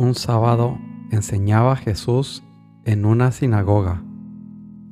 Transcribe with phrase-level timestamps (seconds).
[0.00, 0.78] Un sábado
[1.10, 2.42] enseñaba Jesús
[2.86, 4.02] en una sinagoga.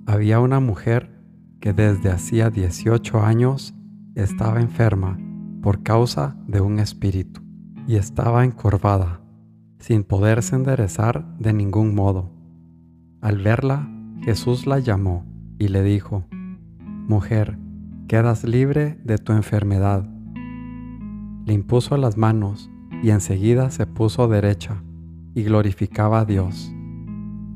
[0.04, 1.18] Había una mujer
[1.60, 3.74] que desde hacía 18 años
[4.14, 5.18] estaba enferma
[5.62, 7.40] por causa de un espíritu
[7.86, 9.22] y estaba encorvada,
[9.78, 12.30] sin poderse enderezar de ningún modo.
[13.22, 13.88] Al verla,
[14.20, 15.24] Jesús la llamó
[15.58, 16.26] y le dijo,
[17.08, 17.58] Mujer,
[18.08, 20.06] quedas libre de tu enfermedad.
[21.46, 22.70] Le impuso las manos
[23.02, 24.82] y enseguida se puso derecha
[25.38, 26.74] y glorificaba a Dios.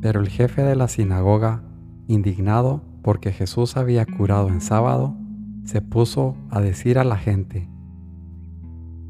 [0.00, 1.64] Pero el jefe de la sinagoga,
[2.06, 5.16] indignado porque Jesús había curado en sábado,
[5.64, 7.68] se puso a decir a la gente,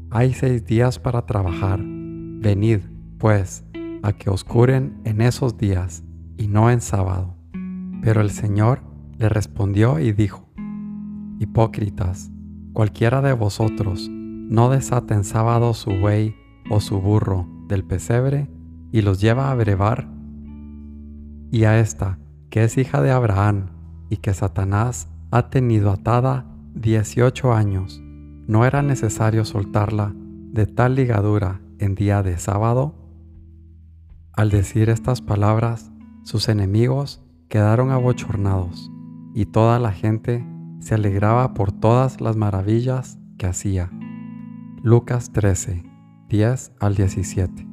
[0.09, 2.79] Hay seis días para trabajar, venid,
[3.19, 3.63] pues,
[4.01, 6.03] a que os curen en esos días
[6.35, 7.35] y no en sábado.
[8.01, 8.81] Pero el Señor
[9.19, 10.49] le respondió y dijo,
[11.37, 12.31] Hipócritas,
[12.73, 16.35] cualquiera de vosotros no desata en sábado su buey
[16.71, 18.49] o su burro del pesebre
[18.93, 20.07] y los lleva a brevar,
[21.51, 22.19] y a esta,
[22.51, 23.71] que es hija de Abraham
[24.09, 27.99] y que Satanás ha tenido atada dieciocho años,
[28.47, 32.93] ¿no era necesario soltarla de tal ligadura en día de sábado?
[34.31, 35.91] Al decir estas palabras,
[36.21, 38.91] sus enemigos quedaron abochornados,
[39.33, 40.45] y toda la gente
[40.79, 43.89] se alegraba por todas las maravillas que hacía.
[44.83, 45.81] Lucas 13,
[46.29, 47.72] 10 al 17.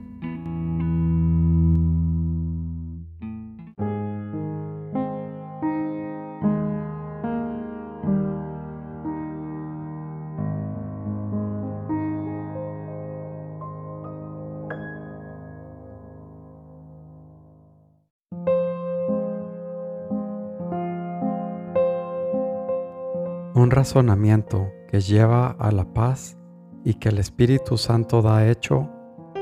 [23.61, 26.35] Un razonamiento que lleva a la paz
[26.83, 28.89] y que el Espíritu Santo da hecho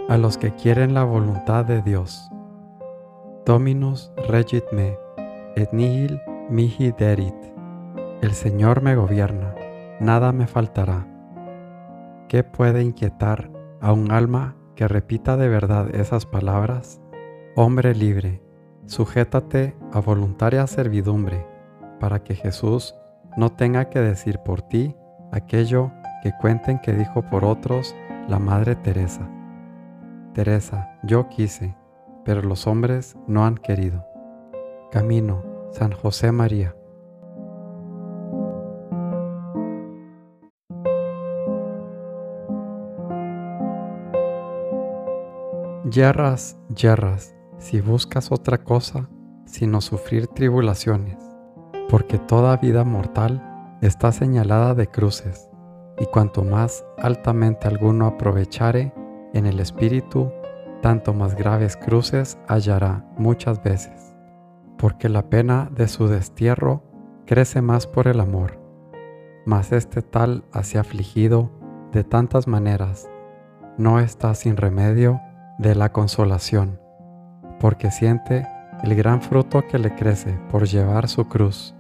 [0.10, 2.30] a los que quieren la voluntad de Dios.
[3.46, 4.98] Dominus regit me,
[5.56, 6.20] et nihil
[6.50, 7.34] mihi derit.
[8.22, 9.56] El Señor me gobierna,
[10.02, 11.08] nada me faltará.
[12.28, 13.50] ¿Qué puede inquietar
[13.80, 17.00] a un alma que repita de verdad esas palabras?
[17.56, 18.44] Hombre libre,
[18.86, 21.48] sujétate a voluntaria servidumbre
[22.02, 22.99] para que Jesús
[23.40, 24.98] no tenga que decir por ti
[25.32, 27.96] aquello que cuenten que dijo por otros
[28.28, 29.30] la Madre Teresa.
[30.34, 31.74] Teresa, yo quise,
[32.26, 34.06] pero los hombres no han querido.
[34.92, 35.42] Camino,
[35.72, 36.76] San José María.
[45.90, 49.10] Yerras, yerras, si buscas otra cosa,
[49.46, 51.29] sino sufrir tribulaciones
[51.90, 53.44] porque toda vida mortal
[53.82, 55.50] está señalada de cruces,
[55.98, 58.94] y cuanto más altamente alguno aprovechare
[59.34, 60.32] en el Espíritu,
[60.82, 64.16] tanto más graves cruces hallará muchas veces,
[64.78, 66.84] porque la pena de su destierro
[67.26, 68.60] crece más por el amor.
[69.46, 71.50] Mas este tal así afligido
[71.92, 73.10] de tantas maneras,
[73.78, 75.20] no está sin remedio
[75.58, 76.80] de la consolación,
[77.60, 78.48] porque siente
[78.84, 81.76] el gran fruto que le crece por llevar su cruz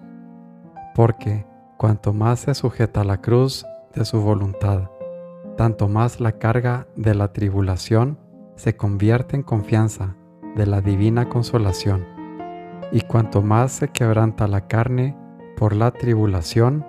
[0.99, 1.45] porque
[1.77, 3.65] cuanto más se sujeta a la cruz
[3.95, 4.91] de su voluntad,
[5.55, 8.19] tanto más la carga de la tribulación
[8.57, 10.17] se convierte en confianza
[10.57, 12.05] de la divina consolación,
[12.91, 15.15] y cuanto más se quebranta la carne
[15.55, 16.85] por la tribulación,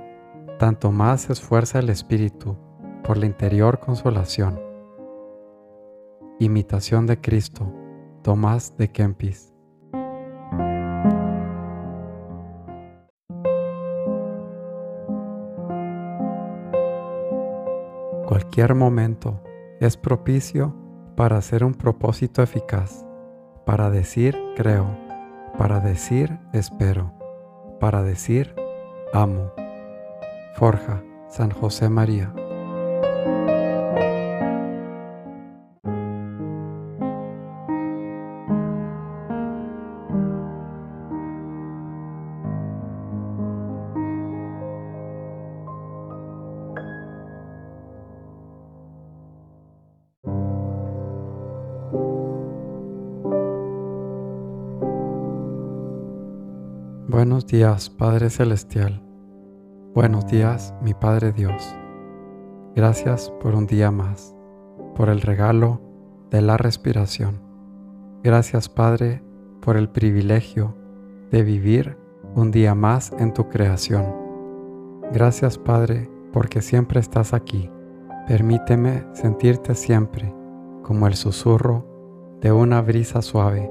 [0.58, 2.56] tanto más se esfuerza el espíritu
[3.05, 4.61] por la interior consolación.
[6.40, 7.73] Imitación de Cristo,
[8.23, 9.55] Tomás de Kempis.
[18.60, 19.40] Cualquier momento
[19.80, 20.76] es propicio
[21.16, 23.06] para hacer un propósito eficaz,
[23.64, 24.98] para decir creo,
[25.56, 27.10] para decir espero,
[27.80, 28.54] para decir
[29.14, 29.50] amo.
[30.56, 32.34] Forja, San José María.
[57.20, 59.02] Buenos días, Padre Celestial.
[59.94, 61.76] Buenos días, mi Padre Dios.
[62.75, 64.34] Gracias por un día más,
[64.96, 65.82] por el regalo
[66.31, 67.38] de la respiración.
[68.25, 69.22] Gracias, Padre,
[69.61, 70.75] por el privilegio
[71.31, 71.99] de vivir
[72.34, 74.06] un día más en tu creación.
[75.12, 77.70] Gracias, Padre, porque siempre estás aquí.
[78.28, 80.34] Permíteme sentirte siempre
[80.82, 81.84] como el susurro
[82.40, 83.70] de una brisa suave,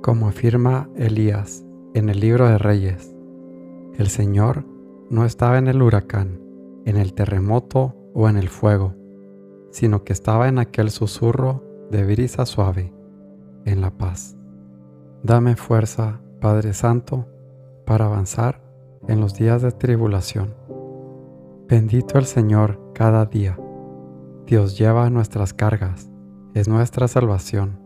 [0.00, 1.67] como afirma Elías
[1.98, 3.14] en el libro de Reyes.
[3.98, 4.64] El Señor
[5.10, 6.40] no estaba en el huracán,
[6.84, 8.94] en el terremoto o en el fuego,
[9.72, 12.92] sino que estaba en aquel susurro de brisa suave,
[13.64, 14.36] en la paz.
[15.22, 17.26] Dame fuerza, Padre Santo,
[17.84, 18.62] para avanzar
[19.08, 20.54] en los días de tribulación.
[21.68, 23.58] Bendito el Señor cada día.
[24.46, 26.08] Dios lleva nuestras cargas,
[26.54, 27.80] es nuestra salvación.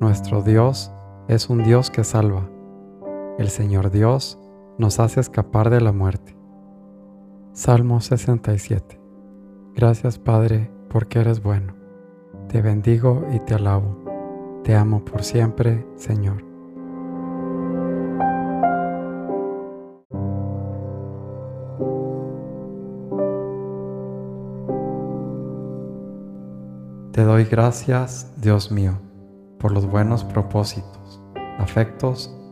[0.00, 0.92] Nuestro Dios
[1.28, 2.48] es un Dios que salva
[3.38, 4.38] el Señor Dios
[4.78, 6.36] nos hace escapar de la muerte.
[7.52, 9.00] Salmo 67.
[9.74, 11.74] Gracias Padre porque eres bueno.
[12.48, 14.60] Te bendigo y te alabo.
[14.64, 16.44] Te amo por siempre, Señor.
[27.12, 28.98] Te doy gracias, Dios mío,
[29.58, 31.22] por los buenos propósitos,
[31.58, 32.34] afectos